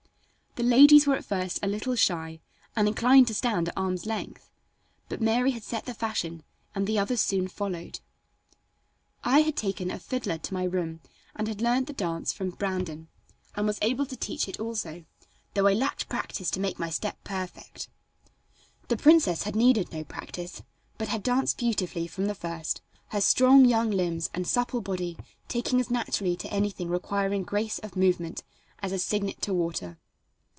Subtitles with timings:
[0.55, 2.41] The ladies were at first a little shy
[2.75, 4.51] and inclined to stand at arm's length,
[5.07, 6.43] but Mary had set the fashion
[6.75, 8.01] and the others soon followed.
[9.23, 10.99] I had taken a fiddler to my room
[11.37, 13.07] and had learned the dance from Brandon;
[13.55, 15.05] and was able to teach it also,
[15.53, 17.87] though I lacked practice to make my step perfect.
[18.89, 20.63] The princess had needed no practice,
[20.97, 25.79] but had danced beautifully from the first, her strong young limbs and supple body taking
[25.79, 28.43] as naturally to anything requiring grace of movement
[28.79, 29.97] as a cygnet to water.